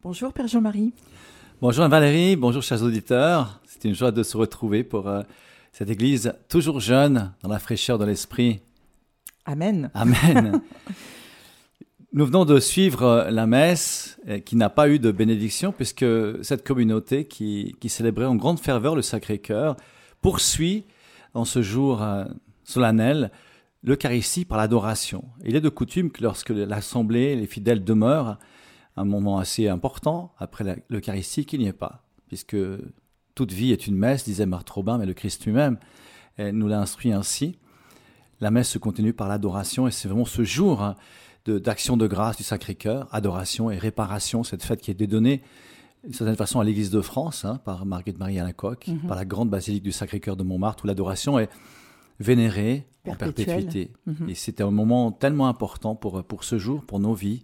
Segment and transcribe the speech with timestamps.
[0.00, 0.92] Bonjour Père Jean-Marie.
[1.60, 3.60] Bonjour Valérie, bonjour chers auditeurs.
[3.66, 5.22] C'est une joie de se retrouver pour euh,
[5.72, 8.60] cette église toujours jeune, dans la fraîcheur de l'esprit.
[9.44, 9.90] Amen.
[9.94, 10.62] Amen.
[12.12, 16.06] Nous venons de suivre euh, la messe euh, qui n'a pas eu de bénédiction puisque
[16.42, 19.74] cette communauté qui, qui célébrait en grande ferveur le Sacré-Cœur
[20.22, 20.84] poursuit
[21.34, 22.06] en ce jour
[22.62, 23.32] solennel
[23.82, 25.24] l'Eucharistie par l'adoration.
[25.44, 28.38] Il est de coutume que lorsque l'Assemblée, les fidèles demeurent,
[28.98, 32.56] un moment assez important après l'Eucharistie qu'il n'y ait pas, puisque
[33.34, 35.78] toute vie est une messe, disait Marthe Robin, mais le Christ lui-même
[36.38, 37.58] nous l'a instruit ainsi.
[38.40, 40.96] La messe se continue par l'adoration et c'est vraiment ce jour hein,
[41.46, 45.42] d'action de, grâce du Sacré-Cœur, adoration et réparation, cette fête qui est dédonnée
[46.04, 49.24] d'une certaine façon à l'Église de France hein, par Marguerite Marie Alacoque, mm par la
[49.24, 51.50] grande basilique du Sacré-Cœur de Montmartre où l'adoration est
[52.20, 53.92] vénérée en perpétuité.
[54.06, 54.28] Mhm.
[54.28, 57.42] Et c'était un moment tellement important pour, pour ce jour, pour nos vies,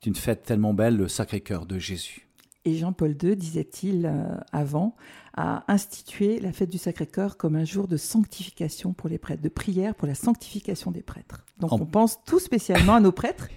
[0.00, 2.26] c'est une fête tellement belle, le Sacré-Cœur de Jésus.
[2.64, 4.96] Et Jean-Paul II, disait-il euh, avant,
[5.36, 9.48] a institué la fête du Sacré-Cœur comme un jour de sanctification pour les prêtres, de
[9.48, 11.44] prière pour la sanctification des prêtres.
[11.60, 13.48] Donc on pense tout spécialement à nos prêtres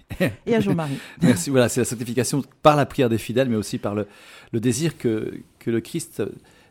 [0.46, 1.00] et à Jean-Marie.
[1.22, 4.08] Merci, voilà, c'est la sanctification par la prière des fidèles, mais aussi par le,
[4.52, 6.22] le désir que, que le Christ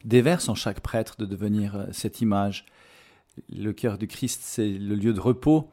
[0.04, 2.66] déverse en chaque prêtre de devenir euh, cette image.
[3.50, 5.70] Le cœur du Christ, c'est le lieu de repos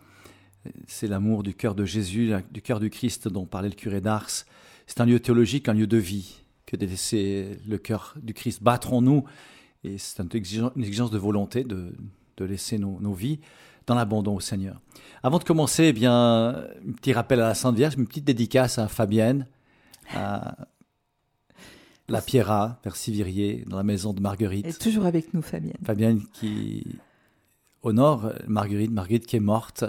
[0.88, 4.45] c'est l'amour du cœur de Jésus, du cœur du Christ dont parlait le curé d'Ars.
[4.88, 8.61] C'est un lieu théologique, un lieu de vie, que de laisser le cœur du Christ
[8.61, 9.23] battre en nous.
[9.83, 10.30] Et c'est une
[10.77, 11.93] exigence de volonté de,
[12.39, 13.39] laisser nos, vies
[13.88, 14.81] dans l'abandon au Seigneur.
[15.23, 18.80] Avant de commencer, eh bien, un petit rappel à la Sainte Vierge, une petite dédicace
[18.80, 19.47] à Fabienne,
[20.13, 20.58] à
[22.08, 24.67] la Pierra, vers Sivirier, dans la maison de Marguerite.
[24.67, 25.77] Et toujours avec nous, Fabienne.
[25.83, 26.83] Fabienne qui
[27.83, 29.86] honore Marguerite, Marguerite qui est morte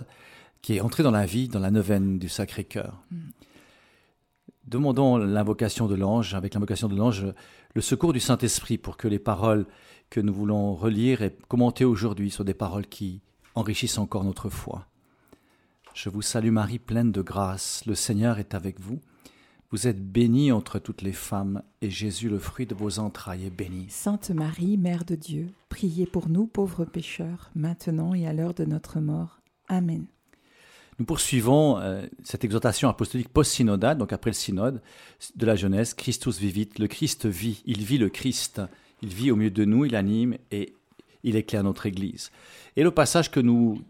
[0.62, 3.02] qui est entré dans la vie, dans la neuvaine du Sacré-Cœur.
[3.10, 3.16] Mm.
[4.66, 7.24] Demandons l'invocation de l'ange, avec l'invocation de l'ange,
[7.74, 9.66] le secours du Saint-Esprit pour que les paroles
[10.10, 13.20] que nous voulons relire et commenter aujourd'hui soient des paroles qui
[13.54, 14.86] enrichissent encore notre foi.
[15.94, 19.00] Je vous salue Marie, pleine de grâce, le Seigneur est avec vous.
[19.70, 23.50] Vous êtes bénie entre toutes les femmes, et Jésus, le fruit de vos entrailles, est
[23.50, 23.86] béni.
[23.88, 28.64] Sainte Marie, Mère de Dieu, priez pour nous pauvres pécheurs, maintenant et à l'heure de
[28.64, 29.40] notre mort.
[29.68, 30.06] Amen.
[30.98, 34.80] Nous poursuivons euh, cette exhortation apostolique post-synodale, donc après le synode
[35.34, 38.62] de la jeunesse, Christus vivit, le Christ vit, il vit le Christ,
[39.02, 40.72] il vit au milieu de nous, il anime et
[41.22, 42.30] il éclaire notre Église.
[42.76, 43.82] Et le passage que nous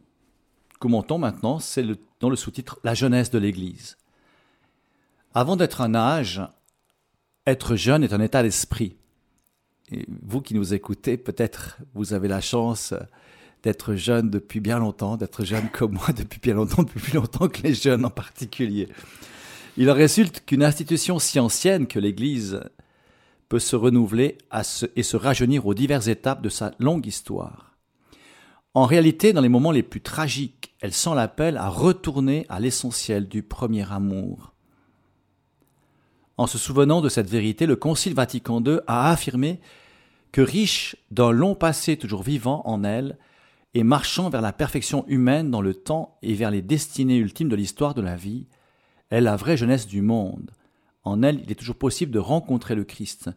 [0.80, 1.84] commentons maintenant, c'est
[2.20, 3.96] dans le sous-titre La jeunesse de l'Église.
[5.32, 6.42] Avant d'être un âge,
[7.46, 8.96] être jeune est un état d'esprit.
[9.92, 12.94] Et vous qui nous écoutez, peut-être vous avez la chance
[13.62, 17.48] d'être jeune depuis bien longtemps, d'être jeune comme moi depuis bien longtemps, depuis plus longtemps
[17.48, 18.88] que les jeunes en particulier.
[19.76, 22.60] Il en résulte qu'une institution si ancienne que l'Église
[23.48, 24.38] peut se renouveler
[24.96, 27.76] et se rajeunir aux diverses étapes de sa longue histoire.
[28.74, 33.28] En réalité, dans les moments les plus tragiques, elle sent l'appel à retourner à l'essentiel
[33.28, 34.52] du premier amour.
[36.36, 39.60] En se souvenant de cette vérité, le Concile Vatican II a affirmé
[40.32, 43.16] que riche d'un long passé toujours vivant en elle,
[43.76, 47.56] et marchant vers la perfection humaine dans le temps et vers les destinées ultimes de
[47.56, 48.46] l'histoire de la vie,
[49.10, 50.50] est la vraie jeunesse du monde.
[51.04, 53.28] En elle, il est toujours possible de rencontrer le Christ,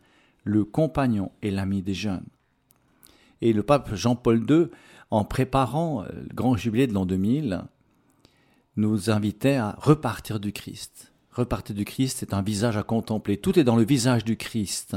[0.45, 2.25] le compagnon et l'ami des jeunes.
[3.41, 4.67] Et le pape Jean-Paul II,
[5.11, 7.65] en préparant euh, le grand jubilé de l'an 2000,
[8.77, 11.11] nous invitait à repartir du Christ.
[11.33, 13.35] Repartir du Christ, c'est un visage à contempler.
[13.35, 14.95] Tout est dans le visage du Christ.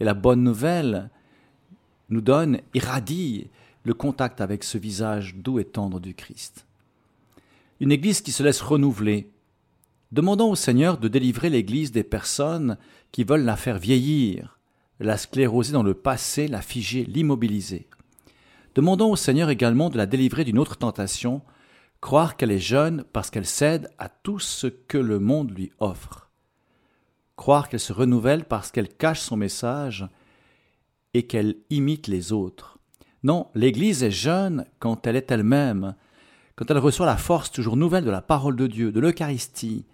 [0.00, 1.10] Et la bonne nouvelle
[2.08, 3.46] nous donne, irradie
[3.88, 6.66] le contact avec ce visage doux et tendre du Christ.
[7.80, 9.30] Une Église qui se laisse renouveler.
[10.12, 12.76] Demandons au Seigneur de délivrer l'Église des personnes
[13.12, 14.58] qui veulent la faire vieillir,
[15.00, 17.88] la scléroser dans le passé, la figer, l'immobiliser.
[18.74, 21.40] Demandons au Seigneur également de la délivrer d'une autre tentation,
[22.02, 26.28] croire qu'elle est jeune parce qu'elle cède à tout ce que le monde lui offre.
[27.36, 30.06] Croire qu'elle se renouvelle parce qu'elle cache son message
[31.14, 32.77] et qu'elle imite les autres.
[33.22, 35.94] Non, l'Église est jeune quand elle est elle-même,
[36.56, 39.84] quand elle reçoit la force toujours nouvelle de la parole de Dieu, de l'Eucharistie,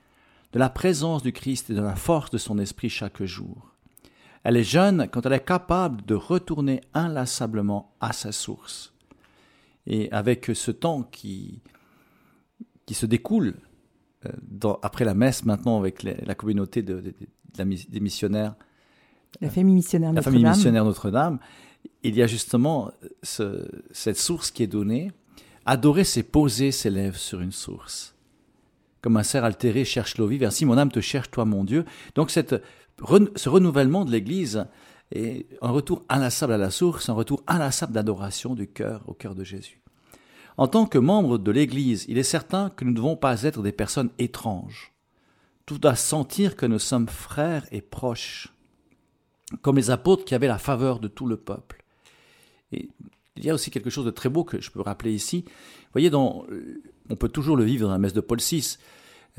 [0.53, 3.73] de la présence du Christ et de la force de son esprit chaque jour.
[4.45, 8.93] Elle est jeune quand elle est capable de retourner inlassablement à sa source.
[9.87, 11.63] Et avec ce temps qui,
[12.87, 13.55] qui se découle
[14.27, 18.55] euh, après la messe maintenant avec la communauté des missionnaires,
[19.41, 21.39] la famille missionnaire Notre-Dame,
[22.03, 22.91] il y a justement
[23.23, 25.13] cette source qui est donnée.
[25.67, 28.15] Adorer, c'est poser ses lèvres sur une source.
[29.05, 31.85] comme un cerf altéré cherche l'eau vive, ainsi mon âme te cherche, toi mon Dieu.
[32.15, 34.65] Donc ce renouvellement de l'Église
[35.13, 39.35] est un retour inlassable à la source, un retour inlassable d'adoration du cœur au cœur
[39.35, 39.83] de Jésus.
[40.57, 43.61] En tant que membre de l'Église, il est certain que nous ne devons pas être
[43.61, 44.95] des personnes étranges.
[45.67, 48.54] Tout doit sentir que nous sommes frères et proches,
[49.63, 51.85] comme les apôtres qui avaient la faveur de tout le peuple.
[52.73, 52.89] Et
[53.37, 55.45] il y a aussi quelque chose de très beau que je peux rappeler ici.
[55.47, 56.45] Vous voyez, dans,
[57.11, 58.79] on peut toujours le vivre dans la messe de Paul VI,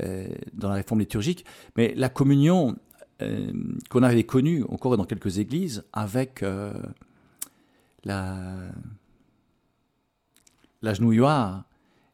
[0.02, 1.44] euh, dans la réforme liturgique,
[1.76, 2.76] mais la communion
[3.22, 3.50] euh,
[3.88, 6.74] qu'on avait connue encore dans quelques églises avec euh,
[8.04, 8.36] la,
[10.82, 11.64] la genouilloire,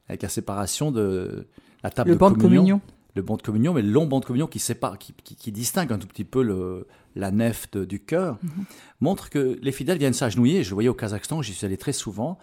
[0.08, 1.48] avec la séparation de
[1.82, 2.80] la table le de, banc de communion.
[3.14, 5.92] Le banc de communion, mais le long banc de communion qui sépare, qui, qui, distingue
[5.92, 8.64] un tout petit peu le, la nef du cœur, mhm.
[9.00, 10.64] montre que les fidèles viennent s'agenouiller.
[10.64, 12.38] Je voyais au Kazakhstan, j'y suis allé très souvent.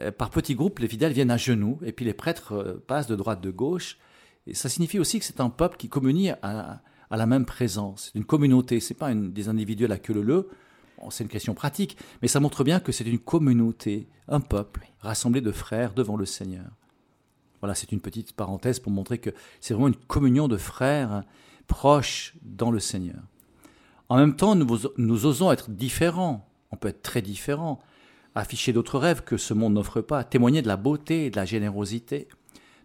[0.00, 3.06] Euh, par petits groupes, les fidèles viennent à genoux, et puis les prêtres euh, passent
[3.06, 3.98] de droite de gauche.
[4.46, 8.10] Et ça signifie aussi que c'est un peuple qui communie à, à la même présence,
[8.14, 8.80] une communauté.
[8.80, 10.48] C'est pas une, des individuels à queue le le.
[11.10, 15.40] c'est une question pratique, mais ça montre bien que c'est une communauté, un peuple rassemblé
[15.40, 16.66] de frères devant le Seigneur.
[17.60, 21.24] Voilà, c'est une petite parenthèse pour montrer que c'est vraiment une communion de frères
[21.66, 23.20] proches dans le Seigneur.
[24.08, 26.48] En même temps, nous, osons être différents.
[26.70, 27.78] On peut être très différents,
[28.34, 32.28] afficher d'autres rêves que ce monde n'offre pas, témoigner de la beauté de la générosité,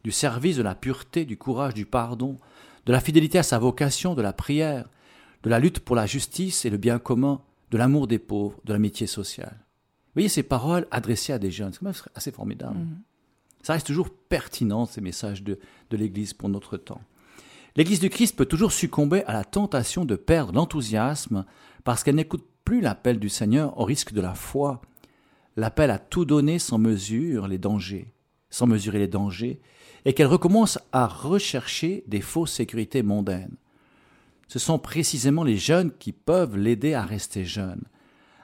[0.04, 2.38] du service, de la pureté, du courage, du pardon,
[2.86, 4.90] de la fidélité à sa vocation, de la prière,
[5.44, 7.42] de la lutte pour la justice et le bien commun,
[7.72, 9.58] de l'amour des pauvres, de l'amitié sociale.
[9.60, 12.78] Vous voyez ces paroles adressées à des jeunes, c'est quand même assez formidable.
[12.78, 13.64] Mm-hmm.
[13.64, 15.58] Ça reste toujours pertinent, ces messages de,
[15.90, 17.02] de l'Église pour notre temps.
[17.76, 21.44] L'Église du Christ peut toujours succomber à la tentation de perdre l'enthousiasme
[21.84, 24.82] parce qu'elle n'écoute plus l'appel du Seigneur au risque de la foi,
[25.56, 28.14] l'appel à tout donner sans mesure les dangers,
[28.52, 29.60] sans mesurer les dangers,
[30.06, 33.56] et qu'elle recommence à rechercher des fausses sécurités mondaines.
[34.48, 37.82] Ce sont précisément les jeunes qui peuvent l'aider à rester jeune,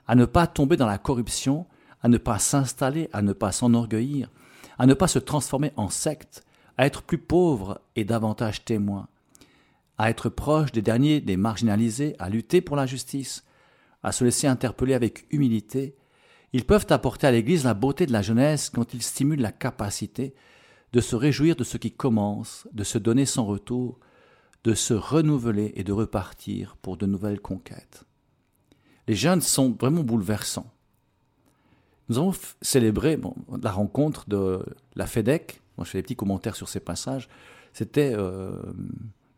[0.07, 1.67] à ne pas tomber dans la corruption,
[2.01, 4.31] à ne pas s'installer, à ne pas s'enorgueillir,
[4.79, 6.43] à ne pas se transformer en secte,
[6.77, 9.07] à être plus pauvre et davantage témoin,
[9.99, 13.43] à être proche des derniers, des marginalisés, à lutter pour la justice,
[14.01, 15.95] à se laisser interpeller avec humilité,
[16.53, 20.33] ils peuvent apporter à l'Église la beauté de la jeunesse quand ils stimulent la capacité
[20.93, 23.99] de se réjouir de ce qui commence, de se donner sans retour,
[24.63, 28.05] de se renouveler et de repartir pour de nouvelles conquêtes.
[29.07, 30.71] Les jeunes sont vraiment bouleversants.
[32.07, 33.19] Nous avons célébré
[33.61, 35.61] la rencontre de la FEDEC.
[35.77, 37.29] Moi, je fais des petits commentaires sur ces passages.
[37.73, 38.51] C'était euh,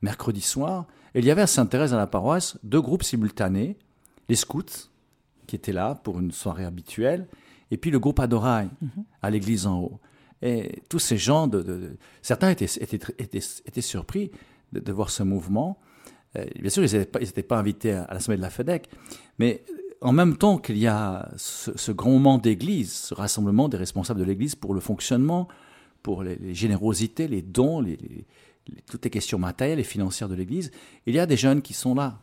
[0.02, 0.88] mercredi soir.
[1.14, 3.78] Et il y avait à Sainte-Thérèse, à la paroisse, deux groupes simultanés.
[4.30, 4.64] Les scouts,
[5.48, 7.28] qui étaient là pour une soirée habituelle,
[7.72, 9.04] et puis le groupe Adoraï, mhm.
[9.22, 10.00] à l'église en haut.
[10.42, 14.32] Et tous ces gens, de, certains étaient, étaient, surpris
[14.74, 15.78] de, voir ce mouvement.
[16.36, 18.90] Euh, bien sûr, ils n'étaient pas, invités à, à l'Assemblée de la FEDEC,
[19.38, 19.64] mais
[20.02, 24.26] en même temps qu'il y a ce, grand moment d'église, ce rassemblement des responsables de
[24.26, 25.48] l'église pour le fonctionnement,
[26.02, 27.86] pour les, générosités, les dons,
[28.90, 30.72] toutes les questions matérielles et financières de l'église,
[31.06, 32.20] il y a des jeunes qui sont là,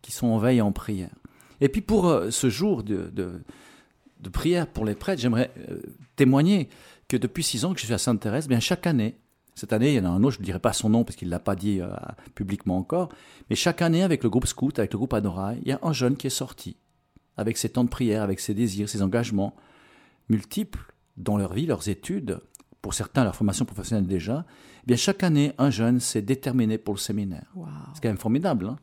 [0.00, 1.14] qui sont en veille en prière.
[1.60, 3.42] Et puis pour euh, ce jour de,
[4.32, 5.80] prière pour les prêtres, j'aimerais euh,
[6.16, 6.68] témoigner
[7.08, 9.16] que depuis six ans que je suis à Sainte-Thérèse, bien chaque année,
[9.54, 11.14] cette année, il y en a un autre, je ne dirai pas son nom parce
[11.14, 11.90] qu'il ne l'a pas dit euh,
[12.34, 13.10] publiquement encore,
[13.50, 15.92] mais chaque année, avec le groupe Scout, avec le groupe Adoraï, il y a un
[15.92, 16.76] jeune qui est sorti
[17.36, 19.54] avec ses temps de prière, avec ses désirs, ses engagements
[20.28, 22.40] multiples dans leur vie, leurs études,
[22.82, 24.44] pour certains leur formation professionnelle déjà,
[24.82, 27.46] eh bien chaque année, un jeune s'est déterminé pour le séminaire.
[27.94, 28.66] C'est quand même formidable.
[28.66, 28.76] Hein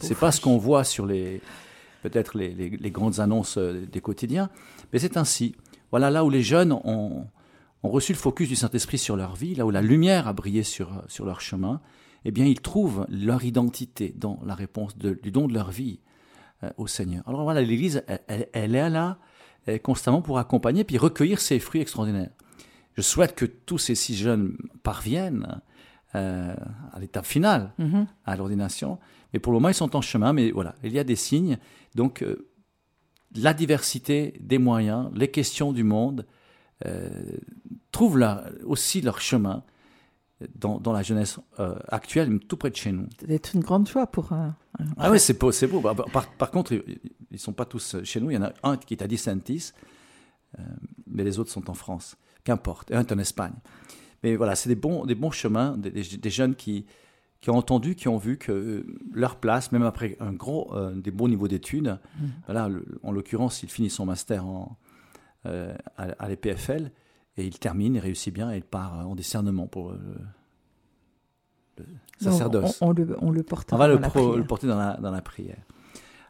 [0.00, 1.40] c'est pas ce qu'on voit sur les
[2.02, 4.48] peut-être les, les, grandes annonces euh, des quotidiens,
[4.92, 5.56] mais c'est ainsi.
[5.90, 7.26] Voilà là où les jeunes ont,
[7.82, 10.62] ont reçu le focus du Saint-Esprit sur leur vie, là où la lumière a brillé
[10.62, 11.80] sur, sur leur chemin,
[12.24, 15.98] eh bien ils trouvent leur identité dans la réponse du don de leur vie.
[16.64, 17.22] Euh, au Seigneur.
[17.26, 19.18] Alors voilà, l'Église, elle, est là
[19.82, 22.30] constamment pour accompagner puis recueillir ces fruits extraordinaires.
[22.96, 25.60] Je souhaite que tous ces six jeunes parviennent
[26.14, 26.54] euh,
[26.92, 28.06] à l'étape finale, mm-hmm.
[28.24, 28.98] à l'ordination.
[29.32, 30.32] Mais pour le moment, ils sont en chemin.
[30.32, 31.58] Mais voilà, il y a des signes.
[31.94, 32.48] Donc, euh,
[33.34, 36.26] la diversité des moyens, les questions du monde
[37.90, 39.64] trouvent là aussi leur chemin
[40.54, 43.06] dans, dans la jeunesse euh, actuelle, tout près de chez nous.
[43.26, 44.54] C'est une grande joie pour un.
[44.98, 45.50] ah oui, c'est beau.
[45.70, 45.80] Beau.
[45.80, 46.98] Bah, par, par, contre, ils
[47.30, 48.30] ne sont pas tous chez nous.
[48.30, 49.80] Il y en a un qui est à Dissentis, euh,
[51.06, 52.16] mais les autres sont en France.
[52.44, 52.92] Qu'importe.
[52.92, 53.54] Un est en Espagne.
[54.22, 56.86] Mais voilà, c'est des bons, des bons chemins, des, des, jeunes qui,
[57.40, 61.10] qui ont entendu, qui ont vu que leur place, même après un gros, euh, des
[61.10, 62.26] bons niveaux d'études, mmh.
[62.46, 62.68] voilà,
[63.02, 64.78] en l'occurrence, il finit son master en,
[65.46, 66.90] euh, à, à l'EPFL,
[67.36, 69.94] et il termine, il réussit bien, et il part en discernement pour.
[72.18, 72.78] sacerdoce.
[72.80, 73.98] On, le, on, le, porte on va le,
[74.44, 75.58] porter dans la, dans la prière.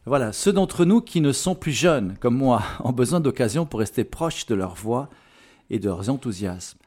[0.08, 3.80] Voilà, ceux d'entre nous qui ne sont plus jeunes, comme moi, ont besoin d'occasion pour
[3.80, 5.10] rester proches de leur voix
[5.68, 6.78] et de leurs enthousiasmes.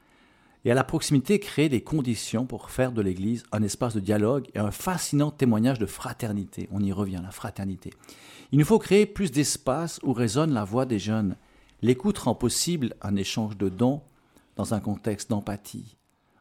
[0.63, 4.47] Et à la proximité, créer les conditions pour faire de l'Église un espace de dialogue
[4.55, 6.69] et un fascinant témoignage de fraternité.
[6.71, 7.91] On y revient, la fraternité.
[8.53, 11.35] Il nous faut créer plus d'espace où résonne la voix des jeunes.
[11.81, 14.01] L'écoute rend possible un échange de dons
[14.55, 15.97] dans un contexte d'empathie.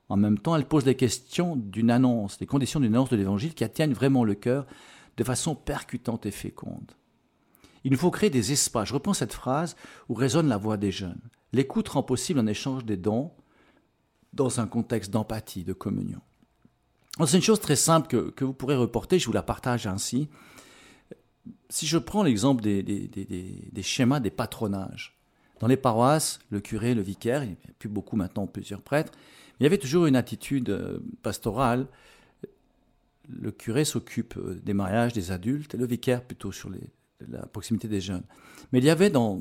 [0.08, 3.54] En même temps, elle pose les questions d'une annonce, les conditions d'une annonce de l'Évangile
[3.54, 4.64] qui atteignent vraiment le cœur
[5.18, 6.92] de façon percutante et féconde.
[7.84, 9.76] Il nous faut créer des espaces, je reprends cette phrase,
[10.08, 11.20] où résonne la voix des jeunes.
[11.52, 13.32] L'écoute rend possible un échange des dons
[14.32, 16.20] dans un contexte d'empathie, de communion.
[17.26, 20.28] C'est une chose très simple que, vous pourrez reporter, je vous la partage ainsi.
[21.68, 25.18] Si je prends l'exemple des, des, schémas des patronages,
[25.58, 29.12] dans les paroisses, le curé, le vicaire, il n'y a plus beaucoup maintenant, plusieurs prêtres,
[29.58, 31.88] il y avait toujours une attitude euh, pastorale.
[33.28, 36.90] Le curé s'occupe euh, des mariages des adultes et le vicaire plutôt sur les,
[37.26, 38.24] la proximité des jeunes.
[38.72, 39.40] Mais il y avait dans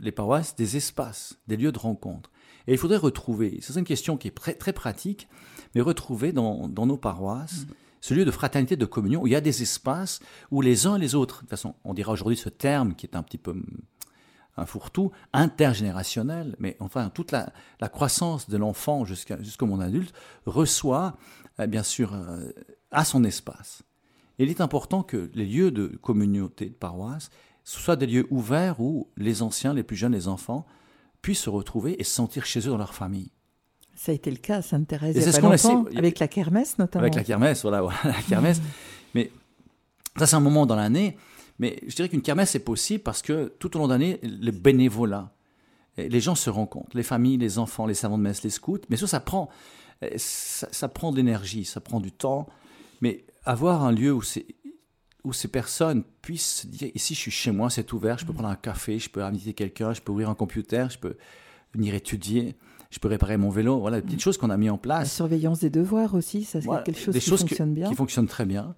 [0.00, 2.30] les paroisses des espaces, des lieux de rencontre.
[2.66, 5.28] Et il faudrait retrouver, c'est une question qui est très, pratique,
[5.74, 7.72] mais retrouver dans, nos paroisses mm.
[8.00, 10.20] ce lieu de fraternité, de communion, où il y a des espaces
[10.50, 13.06] où les uns et les autres, de toute façon, on dira aujourd'hui ce terme qui
[13.06, 13.54] est un petit peu
[14.58, 17.52] un fourre-tout intergénérationnel, mais enfin toute la,
[17.88, 20.12] croissance de l'enfant jusqu'au monde adulte
[20.46, 21.16] reçoit
[21.60, 22.50] euh, bien sûr euh,
[22.90, 23.82] à son espace.
[24.38, 27.30] il est important que les lieux de communauté, de paroisse,
[27.64, 30.66] soient des lieux ouverts où les anciens, les plus jeunes, les enfants
[31.20, 33.30] puissent se retrouver et se sentir chez eux dans leur famille.
[33.94, 36.78] Ça a été le cas à Sainte-Thérèse il y a pas longtemps, avec la kermesse
[36.78, 37.02] notamment.
[37.02, 38.60] Avec la kermesse, voilà, voilà la kermesse.
[39.14, 39.32] Mais
[40.16, 41.16] ça, c'est un moment dans l'année
[41.58, 44.50] mais je dirais qu'une kermesse est possible parce que tout au long de l'année, le
[44.50, 45.32] bénévolat,
[45.96, 48.78] les gens se rencontrent, les familles, les enfants, les savants de messe, les scouts.
[48.88, 49.48] Mais ça, ça prend,
[50.16, 52.46] ça, prend de l'énergie, ça prend du temps.
[53.00, 54.22] Mais avoir un lieu où,
[55.24, 58.48] où ces personnes puissent dire ici, je suis chez moi, c'est ouvert, je peux prendre
[58.48, 61.16] un café, je peux inviter quelqu'un, je peux ouvrir un computer, je peux
[61.74, 62.56] venir étudier
[62.90, 63.78] je peux réparer mon vélo.
[63.80, 65.00] Voilà, des petites choses qu'on a mis en place.
[65.00, 67.88] La surveillance des devoirs aussi, ça c'est quelque chose qui fonctionne bien.
[67.88, 68.74] Qui fonctionne très bien.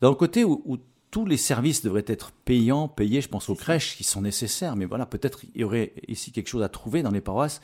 [0.00, 0.78] Dans le côté où, où
[1.10, 3.20] tous les services devraient être payants, payés.
[3.20, 6.48] Je pense aux crèches qui sont nécessaires, mais voilà, peut-être il y aurait ici quelque
[6.48, 7.60] chose à trouver dans les paroisses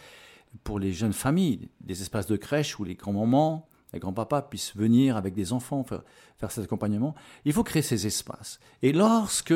[0.65, 5.17] pour les jeunes familles, des espaces de crèche où les grands-mamans, les grands-papas puissent venir
[5.17, 6.03] avec des enfants faire,
[6.50, 7.15] cet accompagnement.
[7.45, 8.61] Il faut créer ces espaces.
[8.83, 9.55] Et lorsque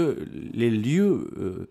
[0.53, 1.69] les lieux euh,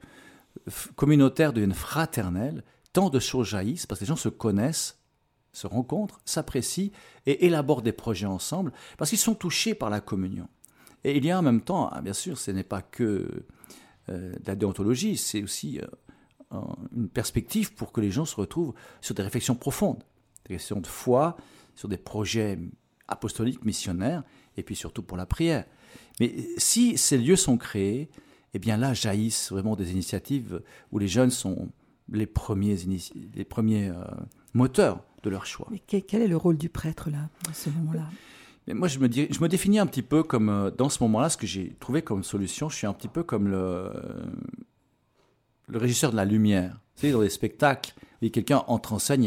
[0.96, 5.00] communautaires deviennent fraternels, tant de choses jaillissent parce que les gens se connaissent
[5.52, 6.92] se rencontrent, s'apprécient
[7.26, 10.48] et élaborent des projets ensemble parce qu'ils sont touchés par la communion.
[11.04, 13.44] Et il y a en même temps, ah, bien sûr, ce n'est pas que
[14.10, 15.80] euh, de la déontologie, c'est aussi
[16.52, 16.62] euh,
[16.96, 20.04] une perspective pour que les gens se retrouvent sur des réflexions profondes,
[20.46, 21.38] des questions de foi,
[21.80, 22.60] sur des projets
[23.08, 24.24] apostoliques, missionnaires,
[24.58, 25.64] et puis surtout pour la prière.
[26.20, 28.10] Mais si ces lieux sont créés,
[28.54, 31.70] eh bien là jaillissent vraiment des initiatives où les jeunes sont
[32.12, 32.76] les premiers,
[33.34, 34.04] les premiers euh,
[34.54, 35.70] moteurs de leur choix.
[35.72, 38.10] Mais quel est le rôle du prêtre là, à ce moment-là?
[38.74, 41.38] Moi, je me, je me définis un petit peu comme, euh, dans ce moment-là, ce
[41.38, 43.90] que j'ai trouvé comme solution, je suis un petit peu comme le,
[45.68, 46.78] le régisseur de la lumière.
[46.96, 49.26] Tu sais, dans les spectacles, et quelqu'un entre en scène,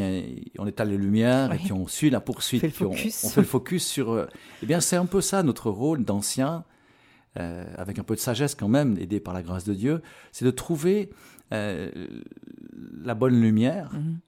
[0.58, 3.86] on étale les lumières, et puis on suit la poursuite, on, on, fait le focus
[3.86, 4.12] sur...
[4.12, 4.26] Euh,
[4.62, 6.64] eh bien, c'est un peu ça, notre rôle d'ancien,
[7.38, 10.44] euh, avec un peu de sagesse quand même, aidé par la grâce de Dieu, c'est
[10.44, 11.10] de trouver
[11.50, 14.18] la bonne lumière, mhm.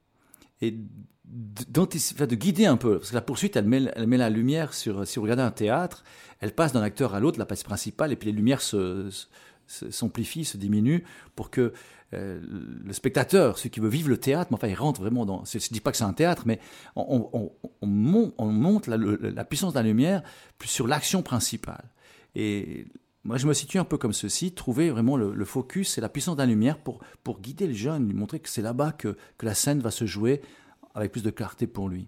[0.61, 0.77] et
[1.25, 5.07] de guider un peu, parce que la poursuite, elle met, elle met la lumière sur,
[5.07, 6.03] si vous regardez un théâtre,
[6.39, 9.09] elle passe d'un acteur à l'autre, la place principale, et puis les lumières se,
[9.67, 11.03] se, diminuent,
[11.35, 11.73] pour que
[12.13, 12.39] euh,
[12.83, 15.43] le spectateur, celui qui veut vivre le théâtre, mais enfin, il rentre vraiment dans.
[15.45, 16.59] Je ne dis pas que c'est un théâtre, mais
[16.95, 20.23] on, on, monte, la, puissance de la lumière
[20.63, 21.89] sur l'action principale.
[22.35, 22.85] Et
[23.23, 26.35] moi, je me situe un peu comme ceci, trouver vraiment le, focus et la puissance
[26.35, 29.45] de la lumière pour, pour guider le jeune, lui montrer que c'est là-bas que, que
[29.45, 30.41] la scène va se jouer
[30.93, 32.07] avec plus de clarté pour lui.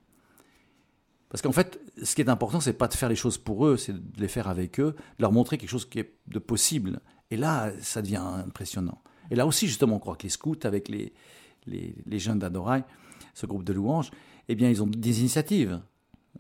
[1.30, 3.78] Parce qu'en fait, ce qui est important, c'est pas de faire les choses pour eux,
[3.78, 7.02] c'est de les faire avec eux, de leur montrer quelque chose qui est de possible.
[7.32, 9.02] Et là, ça devient impressionnant.
[9.32, 11.14] Et là aussi, justement, on croit que les scouts, avec les,
[11.66, 12.84] les, les jeunes d'Adoraï,
[13.34, 14.12] ce groupe de louanges,
[14.48, 15.82] eh bien, ils ont des initiatives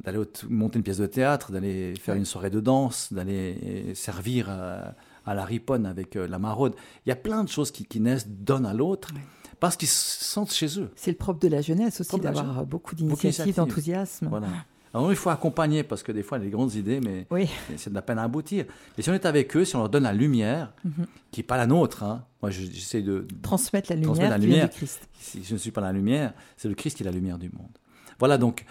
[0.03, 5.34] d'aller monter une pièce de théâtre, d'aller faire une soirée de danse, d'aller servir à,
[5.34, 6.74] la riponne avec euh, la maraude.
[7.06, 9.10] Il y a plein de choses qui, qui naissent d'un à l'autre
[9.60, 10.89] parce qu'ils se sentent chez eux.
[10.96, 14.27] C'est le propre de la jeunesse aussi d'avoir beaucoup d'initiatives, d'enthousiasme.
[14.29, 14.48] Voilà.
[14.98, 17.27] Alors il faut accompagner parce que des fois il y a des grandes idées, mais
[17.75, 18.66] c'est de la peine à aboutir.
[18.98, 21.06] Mais si on est avec eux, si on leur donne la lumière, mhm.
[21.32, 22.25] qui n'est pas la nôtre, hein.
[22.42, 24.70] moi j'essaie de transmettre la lumière, transmettre la lumière.
[24.70, 25.08] Du Christ.
[25.20, 27.50] Si je ne suis pas la lumière, c'est le Christ qui est la lumière du
[27.50, 27.77] monde.
[28.20, 28.66] Voilà donc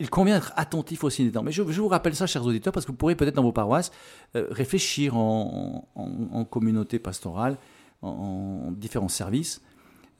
[0.00, 1.42] il convient d'être attentif au signe des temps.
[1.42, 3.90] Mais je, vous rappelle ça, chers auditeurs, parce que vous pourrez peut-être dans vos paroisses
[4.36, 7.58] euh, réfléchir en, communauté pastorale,
[8.02, 9.60] en, différents services,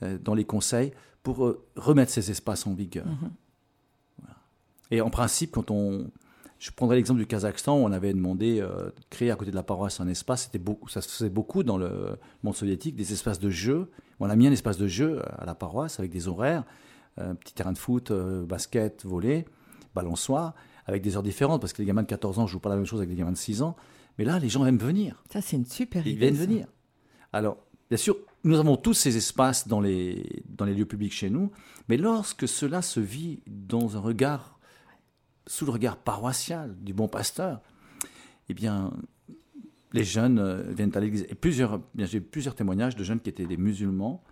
[0.03, 3.07] euh, dans les conseils, pour euh, remettre ces espaces en vigueur.
[3.07, 3.31] Mhm.
[4.91, 6.11] Et en principe, quand on,
[6.59, 9.63] je prendrai l'exemple du Kazakhstan, où on avait demandé de créer à côté de la
[9.63, 10.45] paroisse un espace.
[10.45, 13.91] C'était beaucoup, ça se faisait beaucoup dans le monde soviétique, des espaces de jeu.
[14.19, 16.65] On a mis un espace de jeu à la paroisse avec des horaires
[17.17, 19.45] un petit terrain de foot, euh, basket, volley,
[19.95, 20.55] balançoire,
[20.87, 22.77] avec des heures différentes, parce que les gamins de 14 ans ne jouent pas la
[22.77, 23.77] même chose avec les gamins de 6 ans.
[24.19, 25.23] Mais là, les gens aiment venir.
[25.33, 26.13] Ça, c'est une super idée.
[26.13, 26.67] Ils viennent venir.
[27.33, 31.31] Alors, bien sûr, nous avons tous ces espaces dans les, dans les lieux publics chez
[31.31, 31.51] nous,
[31.89, 34.59] mais lorsque cela se vit dans un regard,
[35.51, 37.61] sous le regard paroissial du bon pasteur,
[38.49, 38.93] eh bien,
[39.93, 41.27] les jeunes euh, viennent à l'église.
[41.29, 44.23] Et plusieurs, j'ai plusieurs témoignages de jeunes qui étaient des musulmans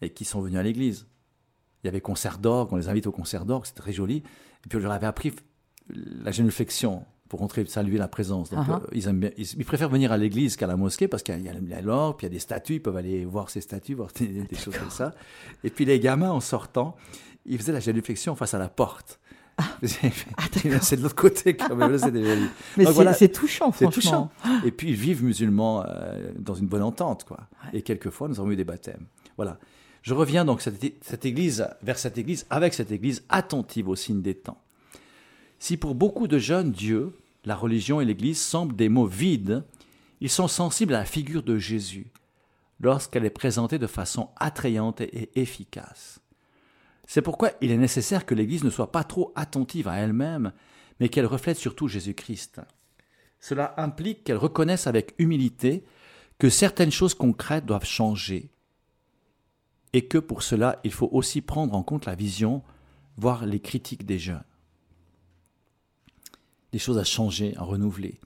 [0.00, 1.06] et qui sont venus à l'église.
[1.84, 4.22] Il y avait concert d'orgue, on les invite au concert d'orgue, c'était très joli.
[4.64, 5.34] Et puis on leur avait appris
[5.90, 8.48] la génuflexion pour rentrer saluer la présence.
[8.48, 9.12] Donc, uh-huh.
[9.12, 12.26] euh, ils, préfèrent venir à l'église qu'à la mosquée parce qu'il y a l'orgue, puis
[12.26, 14.88] il y a des statues, ils peuvent aller voir ces statues, voir des, choses comme
[14.88, 15.12] ça.
[15.62, 16.96] Et puis les gamins, en sortant,
[17.44, 19.20] ils faisaient la génuflexion face à la porte.
[19.58, 19.64] Ah.
[20.80, 21.90] c'est de l'autre côté quand même.
[22.76, 23.90] Mais c'est touchant, franchement.
[23.90, 24.30] touchant.
[24.64, 27.40] Et puis ils vivent musulmans euh, dans une bonne entente, quoi.
[27.72, 29.06] Et quelquefois, nous avons eu des baptêmes.
[29.36, 29.58] Voilà.
[30.02, 34.34] Je reviens donc cette, église, vers cette église avec cette église attentive au signe des
[34.34, 34.62] temps.
[35.58, 37.12] Si pour beaucoup de jeunes, Dieu,
[37.44, 39.64] la religion et l'église semblent des mots vides,
[40.20, 42.06] ils sont sensibles à la figure de Jésus
[42.80, 46.20] lorsqu'elle est présentée de façon attrayante et efficace.
[47.08, 50.52] C'est pourquoi il est nécessaire que l'Église ne soit pas trop attentive à elle-même,
[51.00, 52.60] mais qu'elle reflète surtout Jésus-Christ.
[53.40, 55.84] Cela implique qu'elle reconnaisse avec humilité
[56.38, 58.50] que certaines choses concrètes doivent changer,
[59.94, 62.62] et que pour cela, il faut aussi prendre en compte la vision,
[63.16, 64.44] voire les critiques des jeunes.
[66.72, 68.20] Des choses à changer, à renouveler.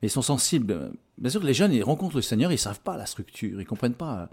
[0.00, 0.92] Mais ils sont sensibles.
[1.18, 3.64] Bien sûr, les jeunes, ils rencontrent le Seigneur, ils ne savent pas la structure, ils
[3.64, 4.30] ne comprennent pas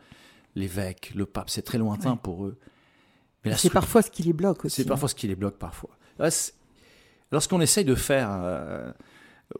[0.53, 2.59] l'évêque, le pape, c'est très lointain pour eux.
[3.44, 4.77] Mais c'est parfois ce qui les bloque aussi.
[4.77, 5.90] C'est parfois ce qui les bloque parfois.
[7.32, 8.92] Lorsqu'on essaye de faire euh,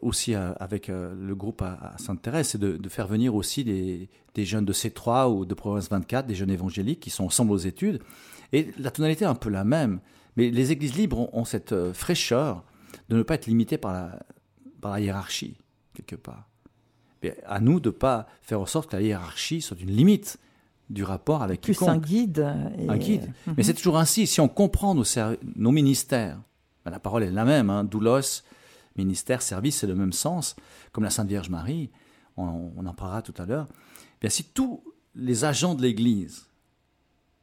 [0.00, 4.08] aussi euh, avec euh, le groupe à, Sainte-Thérèse, c'est de, faire venir aussi des,
[4.44, 8.02] jeunes de C3 ou de Province 24, des jeunes évangéliques qui sont ensemble aux études.
[8.52, 10.00] Et la tonalité est un peu la même.
[10.36, 12.64] Mais les églises libres ont, cette fraîcheur
[13.08, 14.18] de ne pas être limitées par la,
[14.80, 15.56] par la hiérarchie,
[15.94, 16.48] quelque part.
[17.22, 20.38] Mais à nous de ne pas faire en sorte que la hiérarchie soit une limite
[20.90, 22.40] du rapport avec Plus un guide.
[22.88, 23.32] Un guide.
[23.46, 23.54] Mhm.
[23.56, 24.26] Mais c'est toujours ainsi.
[24.26, 25.04] Si on comprend nos,
[25.56, 26.38] nos ministères,
[26.84, 28.42] ben, la parole est la même, hein, doulos,
[28.96, 30.56] ministère, service, c'est le même sens,
[30.92, 31.90] comme la Sainte Vierge Marie,
[32.36, 33.68] on, en parlera tout à l'heure.
[34.20, 34.82] Bien, si tous
[35.14, 36.46] les agents de l'Église,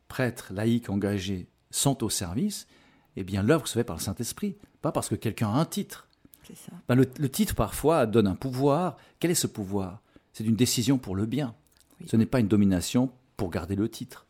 [0.07, 2.67] prêtres, laïcs, engagés, sont au service,
[3.15, 6.07] eh bien l'œuvre se fait par le Saint-Esprit, pas parce que quelqu'un a un titre.
[6.87, 8.97] Ben, le, titre, parfois, donne un pouvoir.
[9.19, 10.01] Quel est ce pouvoir?
[10.33, 11.53] C'est une décision pour le bien.
[12.07, 14.27] Ce n'est pas une domination pour garder le titre.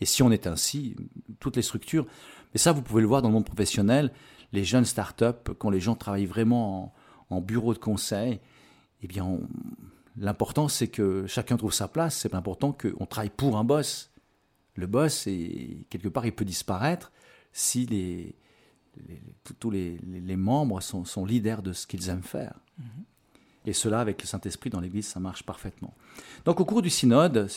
[0.00, 0.96] Et si on est ainsi,
[1.38, 2.06] toutes les structures,
[2.54, 4.10] mais ça, vous pouvez le voir dans le monde professionnel,
[4.52, 6.94] les jeunes startups, quand les gens travaillent vraiment
[7.28, 8.40] en, bureau de conseil,
[9.02, 9.38] eh bien,
[10.16, 12.16] l'important c'est que chacun trouve sa place.
[12.16, 14.10] C'est important qu'on travaille pour un boss.
[14.76, 15.24] Le boss,
[15.90, 17.12] quelque part, il peut disparaître
[17.52, 18.34] si
[19.60, 20.00] tous les,
[20.36, 22.58] membres sont, leaders de ce qu'ils aiment faire.
[22.80, 23.04] Mm-hmm.
[23.66, 25.94] Et cela, avec le Saint-Esprit dans l'Église, ça marche parfaitement.
[26.44, 27.48] Donc, au cours du synode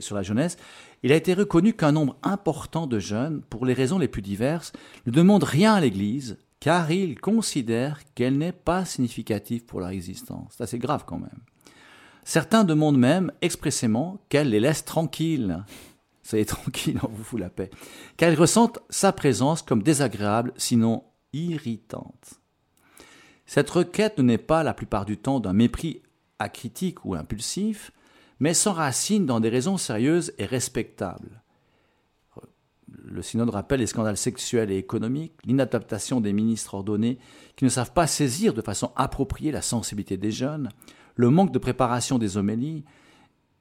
[0.00, 0.56] sur la jeunesse,
[1.02, 4.72] il a été reconnu qu'un nombre important de jeunes, pour les raisons les plus diverses,
[5.06, 10.54] ne demandent rien à l'Église, car ils considèrent qu'elle n'est pas significative pour leur existence.
[10.56, 11.40] C'est assez grave quand même.
[12.24, 15.64] Certains demandent même expressément qu'elle les laisse tranquilles.
[16.22, 17.70] Soyez tranquilles, on vous fout la paix.
[18.16, 22.40] Qu'elle ressentent sa présence comme désagréable, sinon irritante.
[23.48, 26.02] Cette requête n'est pas la plupart du temps d'un mépris
[26.38, 27.92] acritique ou impulsif,
[28.40, 31.42] mais s'enracine dans des raisons sérieuses et respectables.
[33.04, 37.18] Le synode rappelle les scandales sexuels et économiques, l'inadaptation des ministres ordonnés
[37.56, 40.68] qui ne savent pas saisir de façon appropriée la sensibilité des jeunes,
[41.16, 42.84] le manque de préparation des homélies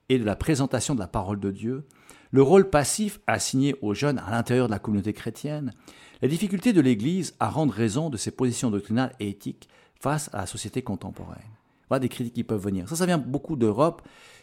[0.09, 1.85] et de la présentation de la parole de Dieu,
[2.31, 5.73] le rôle passif assigné aux jeunes à l'intérieur de la communauté chrétienne,
[6.21, 10.37] la difficulté de l'Église à rendre raison de ses positions doctrinales et éthiques face à
[10.37, 11.41] la société contemporaine.
[11.89, 12.89] Voilà des critiques qui peuvent venir.
[12.89, 14.01] Ça, ça vient beaucoup d'Europe.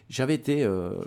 [0.08, 1.04] J'avais été, euh,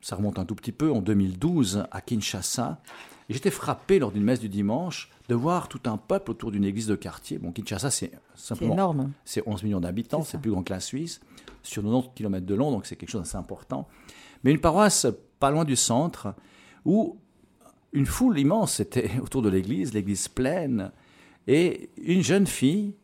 [0.00, 2.80] ça remonte un tout petit peu, en 2012 à Kinshasa.
[3.28, 6.86] J'étais frappé lors d'une messe du dimanche de voir tout un peuple autour d'une église
[6.86, 7.38] de quartier.
[7.38, 8.74] Bon, Kinshasa, c'est simplement.
[8.74, 9.12] énorme.
[9.24, 11.20] C'est 11 millions d'habitants, c'est plus grand que la Suisse,
[11.62, 13.88] sur 90 km de long, donc c'est quelque chose d'assez important.
[14.44, 15.06] Mais une paroisse
[15.40, 16.34] pas loin du centre,
[16.84, 17.18] où
[17.92, 20.92] une foule immense était autour de l'église, l'église pleine,
[21.48, 22.94] Et une jeune fille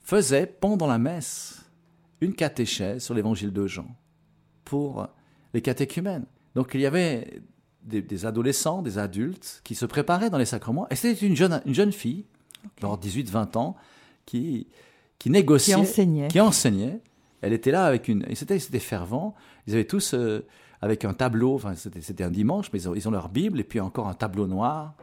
[0.00, 1.64] faisait pendant la messe
[2.20, 3.86] une catéchèse sur l'évangile de Jean
[4.64, 5.06] pour
[5.54, 6.26] les catéchumènes.
[6.54, 7.42] Donc il y avait
[7.88, 10.86] des, adolescents, des adultes qui se préparaient dans les sacrements.
[10.90, 12.24] Et c'était une jeune, une jeune fille,
[12.80, 13.76] genre 18-20 ans,
[14.26, 14.66] qui,
[15.18, 15.74] qui négociait.
[15.74, 16.28] Qui enseignait.
[16.28, 17.00] Qui enseignait.
[17.40, 18.24] Elle était là avec une.
[18.28, 19.34] Et c'était fervent.
[19.66, 20.14] Ils avaient tous.
[20.14, 20.46] Euh,
[20.80, 24.08] avec un tableau, enfin c'était un dimanche, mais ils ont, leur Bible et puis encore
[24.08, 24.94] un tableau noir.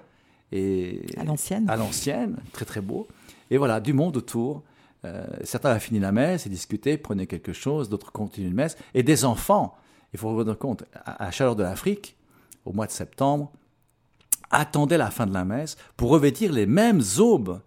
[0.51, 1.69] Et, à l'ancienne.
[1.69, 3.07] À l'ancienne, très très beau.
[3.51, 4.63] Et voilà, du monde autour.
[5.03, 8.77] Euh, certains avaient fini la messe et discutaient, prenaient quelque chose, d'autres continuaient une messe.
[8.93, 9.75] Et des enfants,
[10.13, 12.15] il faut vous rendre compte, à, à Chaleur de l'Afrique,
[12.65, 13.51] au mois de septembre,
[14.51, 17.61] attendaient la fin de la messe pour revêtir les mêmes aubes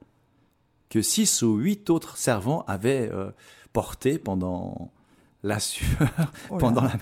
[0.90, 3.30] que six ou huit autres servants avaient euh,
[3.72, 4.90] portées pendant
[5.42, 6.94] la sueur, oh pendant la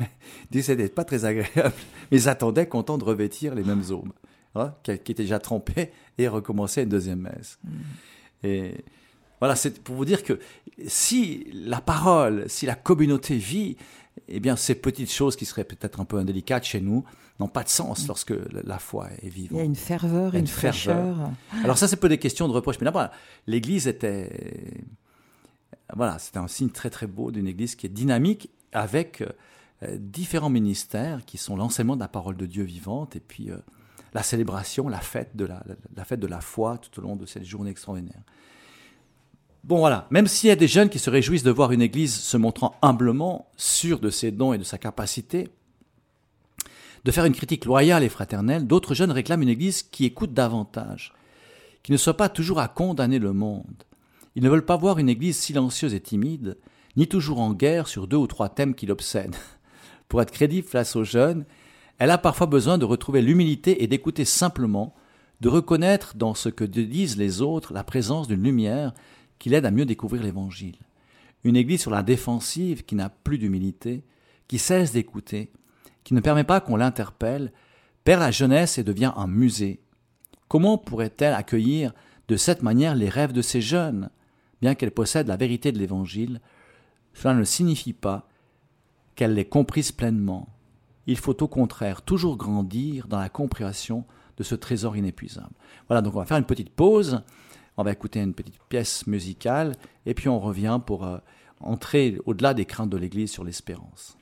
[0.53, 0.67] messe.
[0.67, 1.75] C'était pas très agréable,
[2.11, 4.13] mais ils attendaient contents de revêtir les mêmes aubes,
[4.55, 7.59] hein, qui, étaient déjà trempées, et recommencer une deuxième messe.
[7.65, 7.71] Mm.
[8.45, 8.85] Et
[9.41, 10.39] voilà, c'est pour vous dire que
[10.87, 13.77] si la parole, si la communauté vit,
[14.29, 17.05] eh bien, ces petites choses qui seraient peut-être un peu indélicates chez nous
[17.39, 18.09] n'ont pas de sens mm.
[18.09, 19.53] lorsque la foi est vivante.
[19.53, 21.31] Il y a une ferveur, une, fraîcheur.
[21.63, 23.09] Alors ça, c'est pas des questions de reproche, mais d'abord,
[23.47, 24.75] l'Église était,
[25.95, 29.23] voilà, c'était un signe très très beau d'une Église qui est dynamique avec
[29.83, 33.57] euh, différents ministères qui sont l'enseignement de la parole de Dieu vivante et puis euh,
[34.15, 35.63] la célébration, la fête de la,
[35.95, 38.23] la, fête de la foi tout au long de cette journée extraordinaire.
[39.67, 42.15] Bon voilà, même s'il y a des jeunes qui se réjouissent de voir une Église
[42.15, 45.49] se montrant humblement, sûre de ses dons et de sa capacité,
[47.05, 51.15] de faire une critique loyale et fraternelle, d'autres jeunes réclament une Église qui écoute davantage,
[51.83, 53.83] qui ne soit pas toujours à condamner le monde.
[54.37, 56.59] Ils ne veulent pas voir une Église silencieuse et timide,
[56.97, 59.35] ni toujours en guerre sur deux ou trois thèmes qui l'obsèdent.
[60.09, 61.45] Pour être crédible face aux jeunes,
[61.99, 64.95] elle a parfois besoin de retrouver l'humilité et d'écouter simplement,
[65.41, 68.93] de reconnaître dans ce que disent les autres la présence d'une lumière
[69.39, 70.79] qui l'aide à mieux découvrir l'Évangile.
[71.45, 74.05] Une Église sur la défensive qui n'a plus d'humilité,
[74.49, 75.51] qui cesse d'écouter,
[76.05, 77.53] qui ne permet pas qu'on l'interpelle,
[78.05, 79.81] perd la jeunesse et devient un musée.
[80.49, 81.93] Comment pourrait-elle accueillir
[82.29, 84.11] de cette manière les rêves de ces jeunes?
[84.61, 86.41] Bien qu'elle possède la vérité de l'Évangile,
[87.15, 88.29] cela ne signifie pas
[89.15, 90.49] qu'elle l'ait comprise pleinement.
[91.07, 94.05] Il faut au contraire toujours grandir dans la compréhension
[94.37, 95.55] de ce trésor inépuisable.
[95.89, 97.23] Voilà, donc on va faire une petite pause.
[97.77, 101.19] On va écouter une petite pièce musicale et puis on revient pour euh,
[101.61, 104.17] entrer au-delà des craintes de l'Église sur l'espérance.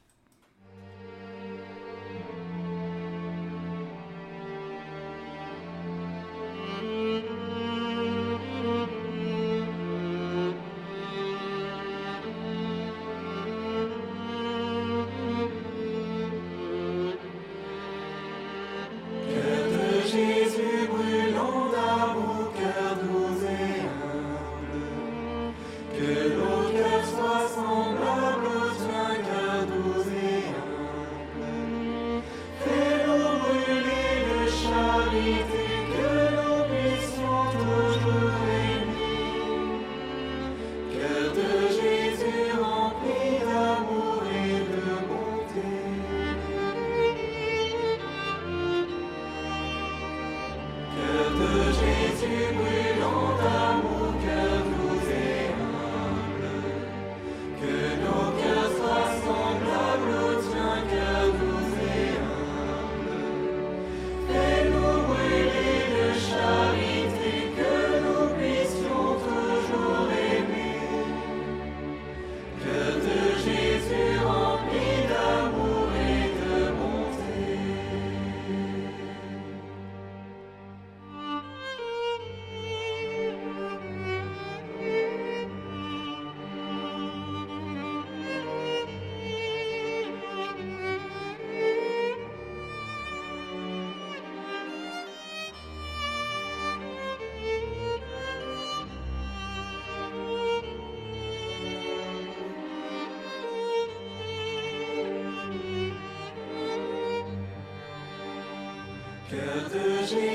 [109.74, 110.33] que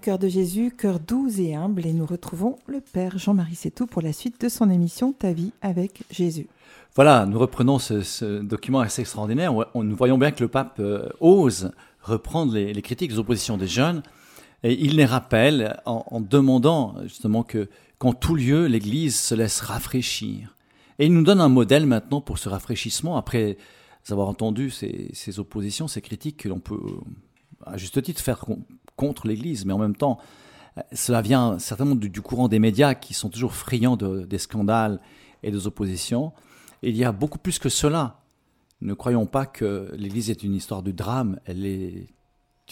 [0.00, 4.00] Cœur de Jésus, cœur doux et humble, et nous retrouvons le Père Jean-Marie Sétou pour
[4.00, 6.46] la suite de son émission Ta vie avec Jésus.
[6.94, 9.52] Voilà, nous reprenons ce, document assez extraordinaire.
[9.52, 14.02] nous voyons bien que le pape euh, ose reprendre les, critiques, les oppositions des jeunes,
[14.62, 20.56] et il les rappelle en, demandant justement que qu'en tout lieu, l'Église se laisse rafraîchir.
[20.98, 23.58] Et il nous donne un modèle maintenant pour ce rafraîchissement, après
[24.08, 26.80] avoir entendu ces, ces oppositions, ces critiques que l'on peut,
[27.66, 28.44] à juste titre, faire
[29.00, 30.18] contre l'Église, mais en même temps,
[30.92, 35.00] cela vient certainement du, courant des médias qui sont toujours friands de, des scandales
[35.42, 36.32] et des oppositions.
[36.82, 38.20] il y a beaucoup plus que cela.
[38.82, 42.08] Ne croyons pas que l'Église est une histoire de drame, elle est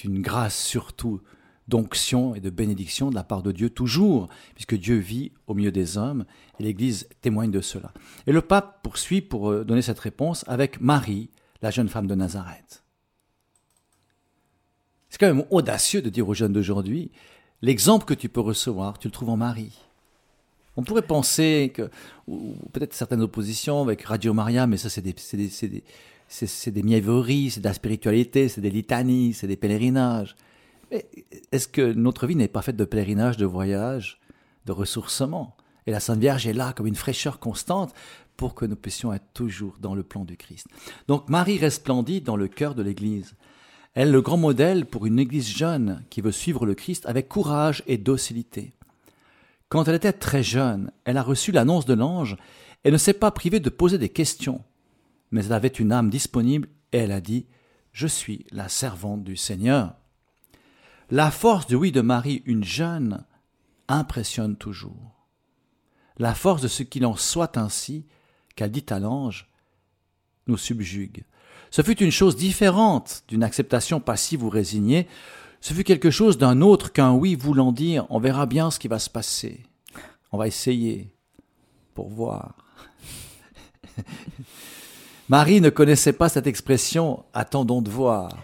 [0.04, 1.22] une grâce surtout
[1.66, 5.72] d'onction et de bénédiction de la part de Dieu toujours, puisque Dieu vit au milieu
[5.72, 6.26] des hommes,
[6.60, 7.92] et l'Église témoigne de cela.
[8.26, 11.30] Et le pape poursuit pour euh, donner cette réponse avec Marie,
[11.62, 12.84] la jeune femme de Nazareth.
[15.08, 17.10] C'est quand même audacieux de dire aux jeunes d'aujourd'hui,
[17.62, 19.78] l'exemple que tu peux recevoir, tu le trouves en Marie.
[20.76, 21.90] On pourrait penser que,
[22.28, 25.82] ou peut-être certaines oppositions avec Radio Maria, mais ça c'est des, c'est des, c'est
[26.28, 26.82] c'est, des
[27.50, 30.36] c'est de la spiritualité, c'est des litanies, c'est des pèlerinages.
[30.90, 31.06] Mais
[31.52, 34.20] est-ce que notre vie n'est pas faite de pèlerinage, de voyage,
[34.66, 35.56] de ressourcement?
[35.86, 37.94] Et la Sainte Vierge est là comme une fraîcheur constante
[38.36, 40.68] pour que nous puissions être toujours dans le plan du Christ.
[41.08, 43.34] Donc Marie resplendit dans le cœur de l'Église.
[43.94, 47.28] Elle est le grand modèle pour une Église jeune qui veut suivre le Christ avec
[47.28, 48.74] courage et docilité.
[49.68, 52.36] Quand elle était très jeune, elle a reçu l'annonce de l'ange
[52.84, 54.64] et ne s'est pas privée de poser des questions,
[55.30, 57.46] mais elle avait une âme disponible et elle a dit
[57.92, 59.94] Je suis la servante du Seigneur.
[61.10, 63.24] La force du oui de Marie, une jeune,
[63.88, 65.26] impressionne toujours.
[66.18, 68.06] La force de ce qu'il en soit ainsi,
[68.56, 69.48] qu'elle dit à l'ange,
[70.46, 71.24] nous subjugue.
[71.70, 75.06] Ce fut une chose différente d'une acceptation passive ou résignée.
[75.60, 78.88] Ce fut quelque chose d'un autre qu'un oui voulant dire on verra bien ce qui
[78.88, 79.62] va se passer.
[80.32, 81.12] On va essayer
[81.94, 82.54] pour voir.
[85.28, 88.36] Marie ne connaissait pas cette expression attendons de voir.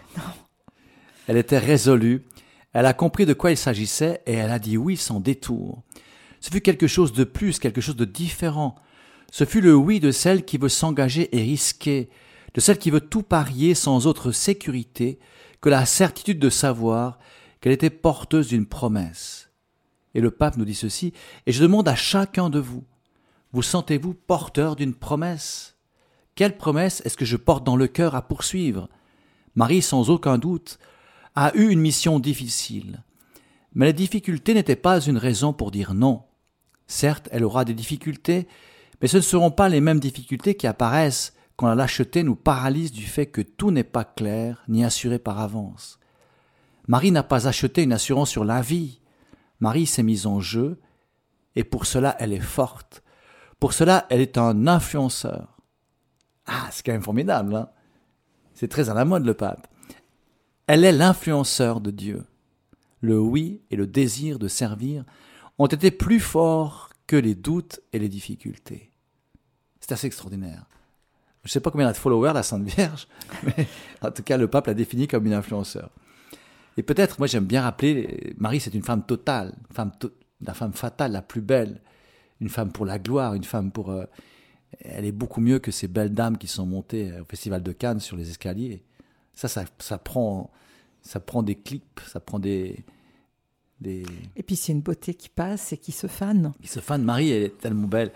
[1.27, 2.23] Elle était résolue,
[2.73, 5.81] elle a compris de quoi il s'agissait et elle a dit oui sans détour.
[6.41, 8.75] Ce fut quelque chose de plus, quelque chose de différent.
[9.31, 12.09] Ce fut le oui de celle qui veut s'engager et risquer,
[12.55, 15.19] de celle qui veut tout parier sans autre sécurité
[15.61, 17.19] que la certitude de savoir
[17.59, 19.49] qu'elle était porteuse d'une promesse.
[20.15, 21.13] Et le pape nous dit ceci,
[21.45, 22.85] et je demande à chacun de vous,
[23.51, 25.75] vous sentez-vous porteur d'une promesse?
[26.35, 28.89] Quelle promesse est-ce que je porte dans le cœur à poursuivre?
[29.55, 30.79] Marie, sans aucun doute,
[31.35, 33.03] a eu une mission difficile.
[33.73, 36.23] Mais la difficulté n'était pas une raison pour dire non.
[36.87, 38.47] Certes, elle aura des difficultés,
[39.01, 42.91] mais ce ne seront pas les mêmes difficultés qui apparaissent quand la lâcheté nous paralyse
[42.91, 45.99] du fait que tout n'est pas clair ni assuré par avance.
[46.87, 48.99] Marie n'a pas acheté une assurance sur la vie.
[49.59, 50.79] Marie s'est mise en jeu,
[51.55, 53.03] et pour cela elle est forte.
[53.59, 55.57] Pour cela elle est un influenceur.
[56.45, 57.69] Ah, c'est quand même formidable, hein
[58.53, 59.67] C'est très à la mode le pape.
[60.67, 62.25] Elle est l'influenceur de Dieu.
[63.01, 65.05] Le oui et le désir de servir
[65.57, 68.91] ont été plus forts que les doutes et les difficultés.
[69.79, 70.65] C'est assez extraordinaire.
[71.45, 73.07] Je ne sais pas combien elle a de followers, la Sainte Vierge,
[73.43, 73.67] mais
[74.01, 75.91] en tout cas, le pape l'a définie comme une influenceur.
[76.75, 79.91] Et peut-être, moi j'aime bien rappeler, Marie c'est une femme totale, une femme
[80.41, 81.81] la femme fatale, la plus belle,
[82.41, 83.91] une femme pour la gloire, une femme pour...
[83.91, 84.05] Euh,
[84.81, 88.01] elle est beaucoup mieux que ces belles dames qui sont montées au Festival de Cannes
[88.01, 88.83] sur les escaliers.
[89.33, 90.51] Ça, ça, ça prend,
[91.01, 92.83] ça prend des clips, ça prend des...
[93.79, 94.03] des...
[94.35, 96.51] Et puis c'est une beauté qui passe et qui se fane.
[96.61, 97.03] Qui se fane.
[97.03, 98.11] Marie, elle est tellement belle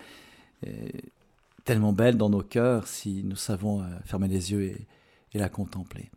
[1.64, 4.86] tellement belle dans nos cœurs si nous savons euh, fermer les yeux et,
[5.34, 6.10] la contempler.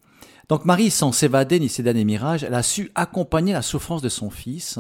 [0.50, 4.10] Donc Marie, sans s'évader ni céder des mirages, elle a su accompagner la souffrance de
[4.10, 4.80] son fils,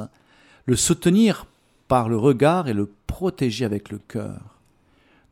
[0.65, 1.45] le soutenir
[1.88, 4.60] par le regard et le protéger avec le cœur.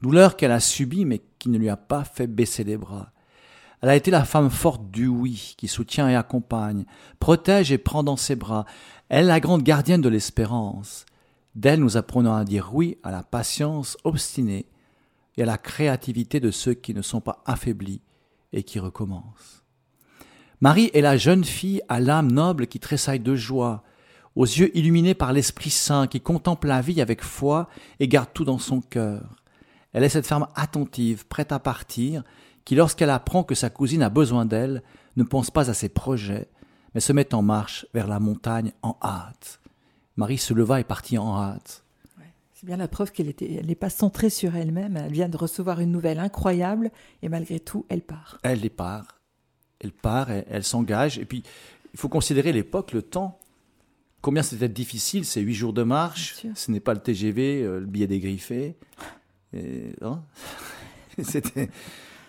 [0.02, 3.12] Douleur qu'elle a subie mais qui ne lui a pas fait baisser les bras.
[3.82, 6.86] Elle a été la femme forte du oui, qui soutient et accompagne,
[7.20, 8.65] protège et prend dans ses bras.
[9.10, 11.06] Elle la grande gardienne de l'espérance.
[11.56, 14.67] D'elle nous apprenons à dire oui à la patience obstinée
[15.38, 18.02] et à la créativité de ceux qui ne sont pas affaiblis
[18.54, 19.63] et qui recommencent.
[20.60, 23.84] Marie est la jeune fille à l'âme noble qui tressaille de joie,
[24.36, 27.67] aux yeux illuminés par l'Esprit Saint, qui contemple la vie avec foi
[28.00, 29.41] et garde tout dans son cœur.
[29.94, 32.24] Elle est cette femme attentive, prête à partir,
[32.63, 34.84] qui lorsqu'elle apprend que sa cousine a besoin d'elle,
[35.17, 36.50] ne pense pas à ses projets,
[36.94, 39.60] mais se met en marche vers la montagne en hâte.
[40.15, 41.84] Marie se leva et partit en hâte.
[42.62, 43.34] C'est bien la preuve qu'elle
[43.65, 44.95] n'est pas centrée sur elle-même.
[44.95, 46.91] Elle vient de recevoir une nouvelle incroyable
[47.24, 48.38] et malgré tout, elle part.
[48.43, 49.19] Elle part.
[49.80, 51.17] Elle part, elle, s'engage.
[51.17, 51.41] Et puis,
[51.91, 53.39] il faut considérer l'époque, le temps.
[54.21, 56.45] combien c'était difficile ces huit jours de marche.
[56.54, 58.78] Ce n'est pas le TGV, euh, le billet dégriffé.
[59.54, 60.21] Et, hein
[61.24, 61.71] c'était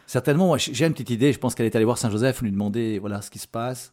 [0.06, 0.56] certainement.
[0.56, 1.34] J'ai une petite idée.
[1.34, 3.92] Je pense qu'elle est allée voir Saint Joseph, lui demander voilà ce qui se passe.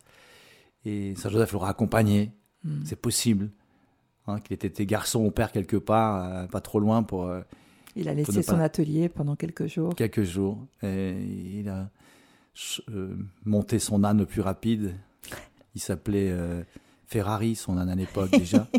[0.85, 2.31] Et Saint Joseph l'aura accompagné.
[2.63, 2.79] Hmm.
[2.85, 3.51] C'est possible.
[4.27, 7.25] Hein, qu'il était garçon au père quelque part, euh, pas trop loin pour.
[7.25, 7.41] Euh,
[7.95, 9.95] il a laissé son atelier pendant quelques jours.
[9.95, 10.57] Quelques jours.
[10.83, 11.15] Et
[11.59, 11.89] il a
[13.45, 14.95] monté son âne plus rapide.
[15.75, 16.33] Il s'appelait
[17.07, 18.67] Ferrari, son âne à l'époque déjà.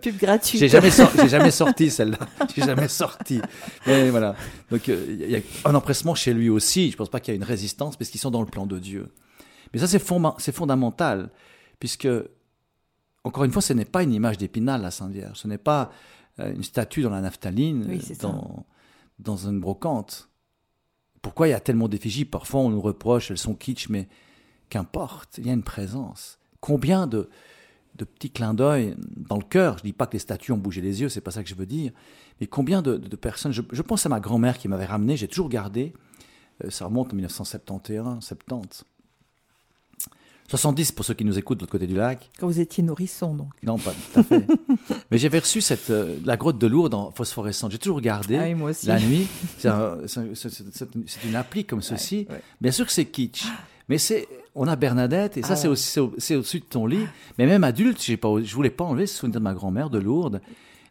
[0.00, 0.60] Pub gratuite.
[0.60, 2.18] J'ai jamais, sorti, jamais sorti celle-là.
[2.54, 3.40] J'ai jamais sorti.
[3.86, 4.34] Mais voilà.
[4.70, 6.90] Donc euh, il y a un empressement chez lui aussi.
[6.90, 8.78] Je pense pas qu'il y a une résistance parce qu'ils sont dans le plan de
[8.78, 9.08] Dieu.
[9.72, 11.30] Mais ça c'est fondamental
[11.78, 12.08] puisque
[13.28, 15.38] encore une fois, ce n'est pas une image d'épinal la Sainte Vierge.
[15.38, 15.92] Ce n'est pas
[16.40, 18.64] euh, une statue dans la naphtaline, dans,
[19.18, 20.30] dans une brocante.
[21.20, 22.24] Pourquoi il y a tellement d'effigies?
[22.24, 24.08] Parfois on nous reproche, elles sont kitsch, mais
[24.70, 26.38] qu'importe, il y a une présence.
[26.60, 27.28] Combien de,
[27.96, 30.58] de petits clins d'œil dans le cœur, je ne dis pas que les statues ont
[30.58, 31.92] bougé les yeux, c'est pas ça que je veux dire,
[32.40, 35.92] mais combien de, personnes, je, pense à ma grand-mère qui m'avait ramené, j'ai toujours gardé,
[36.64, 38.84] euh, ça remonte en 1971, 70.
[40.48, 42.30] 70 pour ceux qui nous écoutent de l'autre côté du lac.
[42.38, 43.50] Quand vous étiez nourrisson, donc.
[43.62, 44.46] Non, pas tout à fait.
[45.10, 47.72] Mais j'avais reçu cette, euh, la grotte de Lourdes en phosphorescente.
[47.72, 48.86] J'ai toujours regardé ah moi aussi.
[48.86, 49.28] la nuit.
[49.58, 52.26] C'est une appli comme ceci.
[52.60, 53.44] Bien sûr que c'est kitsch.
[53.88, 57.06] Mais c'est on a Bernadette, et ça, ah c'est aussi c'est au-dessus de ton lit.
[57.38, 59.98] Mais même adulte, j'ai pas, je voulais pas enlever ce souvenir de ma grand-mère de
[59.98, 60.40] Lourdes.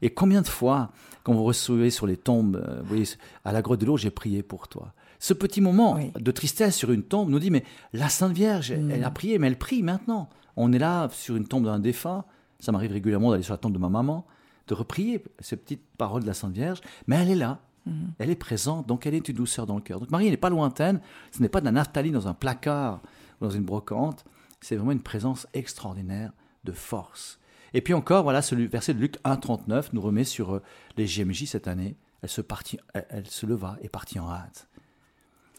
[0.01, 0.91] Et combien de fois,
[1.23, 3.05] quand vous recevez sur les tombes, euh, vous voyez,
[3.43, 4.93] à la grotte de Lourdes, j'ai prié pour toi.
[5.19, 9.03] Ce petit moment de tristesse sur une tombe nous dit, mais la Sainte Vierge, elle
[9.03, 9.13] a mm.
[9.13, 10.29] prié, mais elle prie maintenant.
[10.55, 12.25] On est là sur une tombe d'un défunt.
[12.59, 14.25] Ça m'arrive régulièrement d'aller sur la tombe de ma maman,
[14.67, 17.59] de reprier ces petites paroles de la Sainte Vierge, mais elle est là.
[17.85, 17.91] Mm.
[18.19, 19.99] Elle est présente, donc elle est une douceur dans le cœur.
[19.99, 20.99] Donc Marie, n'est pas lointaine.
[21.31, 23.01] Ce n'est pas de la naphtaline dans un placard
[23.41, 24.25] dans une brocante.
[24.61, 26.31] C'est vraiment une présence extraordinaire
[26.63, 27.39] de force.
[27.73, 30.63] Et puis encore, voilà, ce verset de Luc 1,39 nous remet sur euh,
[30.97, 31.95] les GMJ cette année.
[32.21, 34.67] Elle se, partit, elle, se leva et partit en hâte.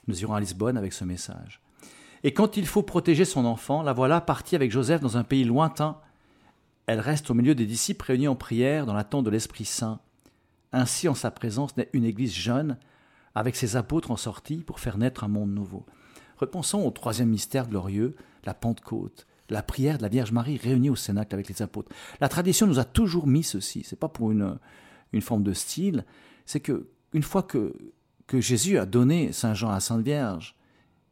[0.09, 1.61] Nous irons à Lisbonne avec ce message.
[2.25, 5.45] Et quand il faut protéger son enfant, la voilà partie avec Joseph dans un pays
[5.45, 5.99] lointain.
[6.87, 10.01] Elle reste au milieu des disciples réunis en prière dans l'attente de l'Esprit Saint.
[10.73, 12.79] Ainsi, en sa présence, naît une église jeune,
[13.35, 15.87] avec ses apôtres en sortie pour faire naître un monde nouveau.
[16.39, 20.97] Repensons au troisième mystère glorieux, la Pentecôte, la prière de la Vierge Marie réunie au
[20.97, 21.93] Cénacle avec les apôtres.
[22.21, 23.83] La tradition nous a toujours mis ceci.
[23.85, 24.59] C'est pas pour une,
[25.13, 26.05] une forme de style.
[26.47, 27.75] C'est que une fois que,
[28.29, 30.55] que Jésus a donné Saint Jean à Sainte Vierge,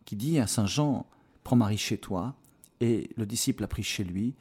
[0.04, 1.06] qui dit à Saint Jean,
[1.42, 2.34] prends Marie chez toi,
[2.80, 4.34] et le disciple a pris chez lui,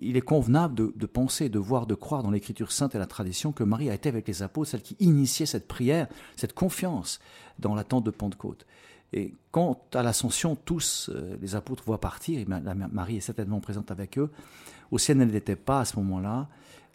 [0.00, 3.50] il est convenable de, penser, de voir, de croire dans l'Écriture sainte et la tradition
[3.50, 6.06] que Marie a été avec les apôtres, celle qui initiait cette prière,
[6.36, 7.18] cette confiance
[7.58, 8.64] dans l'attente de Pentecôte.
[9.12, 13.90] Et quant à l'ascension, tous euh, les apôtres voient partir, et Marie est certainement présente
[13.90, 14.30] avec eux.
[14.92, 16.48] Au ciel, elle n'était pas à ce moment-là.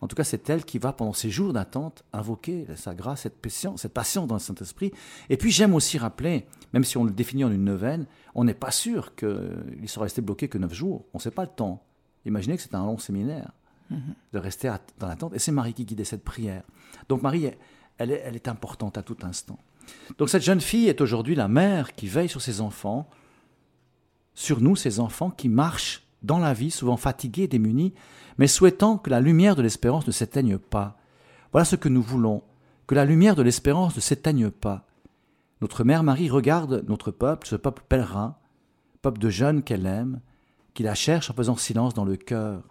[0.03, 3.41] En tout cas, c'est elle qui va, pendant ces jours d'attente, invoquer sa grâce, cette
[3.41, 4.91] patience, cette patience dans le Saint-Esprit.
[5.29, 8.53] Et puis, j'aime aussi rappeler, même si on le définit en une neuvaine, on n'est
[8.53, 11.05] pas sûr qu'il sera resté bloqué que neuf jours.
[11.13, 11.83] On ne sait pas le temps.
[12.25, 13.51] Imaginez que c'est un long séminaire
[13.89, 15.33] de rester dans l'attente.
[15.35, 16.63] Et c'est Marie qui guidait cette prière.
[17.07, 17.49] Donc, Marie,
[17.97, 19.57] elle est importante à tout instant.
[20.17, 23.09] Donc cette jeune fille est aujourd'hui la mère qui veille sur ses enfants,
[24.33, 27.93] sur nous, ses enfants qui marchent dans la vie, souvent fatigués, démunis,
[28.37, 30.97] mais souhaitant que la lumière de l'espérance ne s'éteigne pas.
[31.51, 32.43] Voilà ce que nous voulons,
[32.87, 34.85] que la lumière de l'espérance ne s'éteigne pas.
[35.61, 38.37] Notre mère Marie regarde notre peuple, ce peuple pèlerin,
[39.01, 40.19] peuple de jeunes qu'elle aime,
[40.73, 42.63] qui la cherche en faisant silence dans le cœur,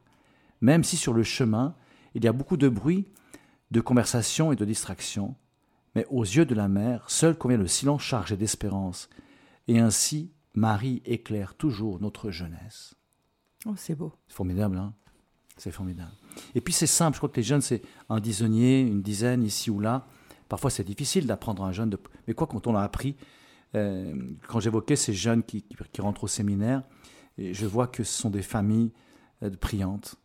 [0.60, 1.74] même si sur le chemin
[2.14, 3.06] il y a beaucoup de bruit,
[3.70, 5.36] de conversation et de distraction
[5.94, 9.08] mais aux yeux de la mère, seul convient le silence chargé d'espérance.
[9.68, 12.94] Et ainsi, Marie éclaire toujours notre jeunesse.
[13.66, 14.12] Oh, c'est beau.
[14.28, 14.92] C'est formidable, hein
[15.56, 16.12] C'est formidable.
[16.54, 19.70] Et puis c'est simple, je crois que les jeunes, c'est un dixonnier, une dizaine ici
[19.70, 20.06] ou là.
[20.48, 21.96] Parfois c'est difficile d'apprendre un jeune,
[22.26, 23.16] mais quoi quand on l'a appris,
[23.74, 24.14] euh,
[24.48, 25.64] quand j'évoquais ces jeunes qui,
[25.98, 26.82] rentrent au séminaire,
[27.38, 28.92] je vois que ce sont des familles
[29.42, 30.16] euh, priantes,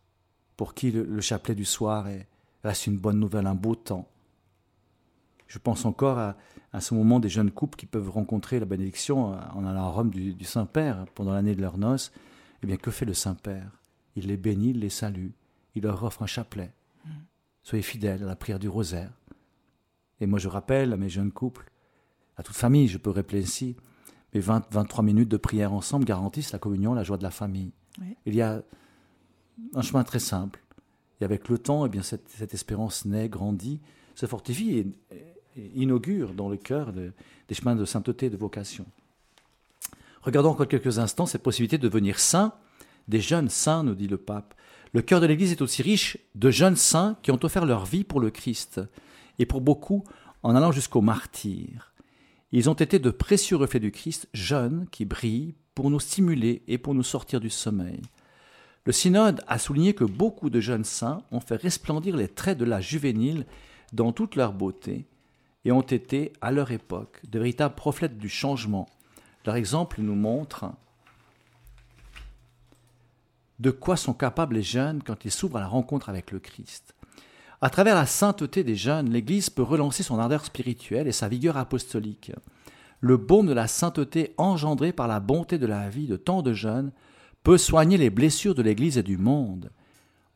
[0.56, 2.28] pour qui le, chapelet du soir est,
[2.62, 4.08] reste une bonne nouvelle, un beau temps
[5.48, 6.36] je pense encore à,
[6.80, 10.44] ce moment des jeunes couples qui peuvent rencontrer la bénédiction en allant à Rome du,
[10.44, 12.12] Saint-Père pendant l'année de leurs noces.
[12.62, 13.70] Eh bien, que fait le Saint-Père?
[14.16, 15.30] Il les bénit, il les salue,
[15.74, 16.72] il leur offre un chapelet.
[17.04, 17.10] Mm.
[17.62, 19.12] Soyez fidèles à la prière du rosaire.
[20.20, 21.70] Et moi, je rappelle à mes jeunes couples,
[22.36, 23.76] à toute famille, je peux rappeler ainsi,
[24.32, 27.72] mes 20, 23 minutes de prière ensemble garantissent la communion, la joie de la famille.
[28.26, 28.62] Il y a
[29.74, 30.62] un chemin très simple.
[31.20, 33.80] Et avec le temps, eh bien, cette, cette espérance naît, grandit,
[34.14, 34.86] se fortifie et,
[35.74, 38.86] inaugure dans le cœur des chemins de sainteté et de vocation.
[40.28, 42.52] Regardons encore quelques instants cette possibilité de devenir saint
[43.08, 44.52] des jeunes saints, nous dit le pape.
[44.92, 48.04] Le cœur de l'Église est aussi riche de jeunes saints qui ont offert leur vie
[48.04, 48.78] pour le Christ,
[49.38, 50.04] et pour beaucoup
[50.42, 51.94] en allant jusqu'au martyr.
[52.52, 56.76] Ils ont été de précieux reflets du Christ, jeunes qui brillent pour nous stimuler et
[56.76, 58.02] pour nous sortir du sommeil.
[58.84, 62.66] Le synode a souligné que beaucoup de jeunes saints ont fait resplendir les traits de
[62.66, 63.46] la juvénile
[63.94, 65.06] dans toute leur beauté
[65.64, 68.90] et ont été, à leur époque, de véritables prophètes du changement.
[69.46, 70.66] Leur exemple nous montre
[73.58, 76.94] de quoi sont capables les jeunes quand ils s'ouvrent à la rencontre avec le Christ.
[77.60, 81.56] À travers la sainteté des jeunes, l'Église peut relancer son ardeur spirituelle et sa vigueur
[81.56, 82.32] apostolique
[83.00, 86.52] le baume de la sainteté engendré par la bonté de la vie de tant de
[86.52, 86.92] jeunes
[87.42, 89.70] peut soigner les blessures de l'Église et du monde,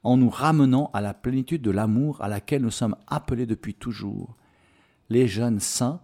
[0.05, 4.37] en nous ramenant à la plénitude de l'amour à laquelle nous sommes appelés depuis toujours.
[5.09, 6.01] Les jeunes saints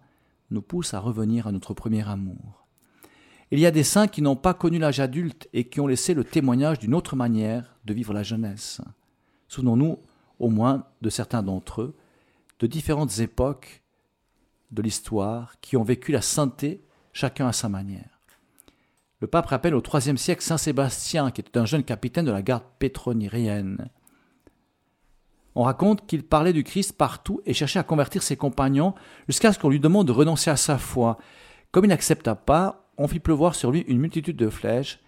[0.51, 2.67] nous poussent à revenir à notre premier amour.
[3.51, 6.13] Il y a des saints qui n'ont pas connu l'âge adulte et qui ont laissé
[6.13, 8.81] le témoignage d'une autre manière de vivre la jeunesse.
[9.49, 9.99] Souvenons-nous
[10.39, 11.97] au moins de certains d'entre eux,
[12.61, 13.83] de différentes époques
[14.71, 16.83] de l'histoire qui ont vécu la sainteté,
[17.13, 18.21] chacun à sa manière.
[19.21, 22.43] Le pape rappelle au IIIe siècle Saint Sébastien, qui était un jeune capitaine de la
[22.43, 23.89] garde pétroniérienne.
[25.55, 28.95] On raconte qu'il parlait du Christ partout et cherchait à convertir ses compagnons
[29.27, 31.19] jusqu'à ce qu'on lui demande de renoncer à sa foi.
[31.73, 35.01] Comme il n'accepta pas, on fit pleuvoir sur lui une multitude de flèches,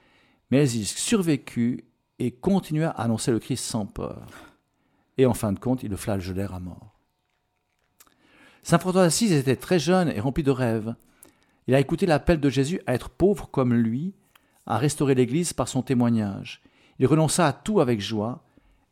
[0.50, 1.84] mais il survécut
[2.18, 4.26] et continua à annoncer le Christ sans peur.
[5.18, 6.98] Et en fin de compte, il le flagellèrent à mort.
[8.62, 10.94] Saint François d'Assise était très jeune et rempli de rêves.
[11.66, 14.14] Il a écouté l'appel de Jésus à être pauvre comme lui,
[14.66, 16.62] à restaurer l'Église par son témoignage.
[16.98, 18.44] Il renonça à tout avec joie,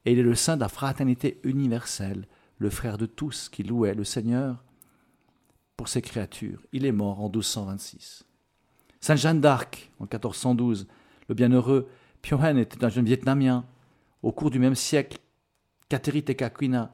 [0.04, 2.26] et il est le saint de la fraternité universelle,
[2.58, 4.64] le frère de tous qui louait le Seigneur
[5.76, 6.60] pour ses créatures.
[6.72, 8.27] Il est mort en 1226.
[9.00, 10.86] Saint Jeanne d'Arc, en 1412,
[11.28, 11.88] le bienheureux
[12.22, 13.64] Piohen était un jeune Vietnamien.
[14.22, 15.18] Au cours du même siècle,
[15.88, 16.92] Kateri Tekakwina,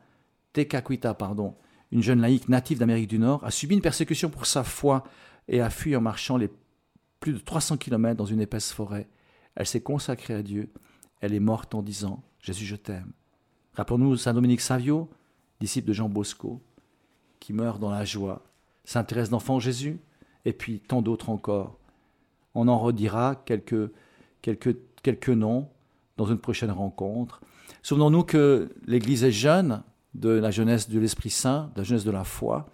[1.91, 5.05] une jeune laïque native d'Amérique du Nord, a subi une persécution pour sa foi
[5.49, 6.51] et a fui en marchant les
[7.21, 9.09] plus de 300 kilomètres dans une épaisse forêt.
[9.55, 10.71] Elle s'est consacrée à Dieu.
[11.21, 13.13] Elle est morte en disant Jésus, je t'aime.
[13.75, 15.09] Rappelons-nous Saint Dominique Savio,
[15.61, 16.63] disciple de Jean Bosco,
[17.41, 18.45] qui meurt dans la joie.
[18.85, 19.99] Saint Thérèse d'Enfant Jésus,
[20.45, 21.79] et puis tant d'autres encore.
[22.55, 23.91] On en redira quelques,
[24.43, 25.69] quelques, quelques noms
[26.17, 27.41] dans une prochaine rencontre.
[27.83, 29.83] Souvenons-nous que l'Église est jeune,
[30.15, 32.67] de la jeunesse de l'Esprit Saint, de la jeunesse de la foi,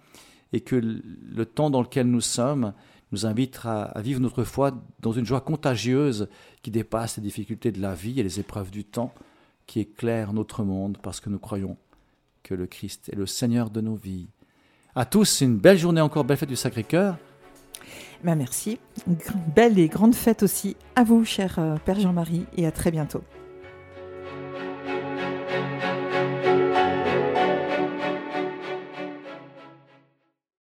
[0.53, 2.73] et que le temps dans lequel nous sommes
[3.11, 6.29] nous invite à, vivre notre foi dans une joie contagieuse
[6.61, 9.13] qui dépasse les difficultés de la vie et les épreuves du temps,
[9.67, 11.77] qui éclaire notre monde parce que nous croyons
[12.43, 14.27] que le Christ est le Seigneur de nos vies.
[14.95, 17.17] À tous, une belle journée encore, belle fête du Sacré-Cœur.
[18.23, 18.79] Ben merci.
[19.55, 23.23] Belle et grande fête aussi à vous, cher euh, Père Jean-Marie, et à très bientôt.